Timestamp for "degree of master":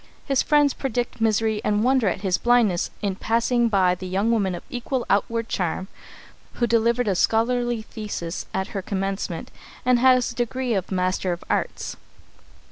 10.37-11.31